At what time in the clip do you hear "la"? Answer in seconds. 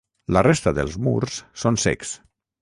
0.37-0.41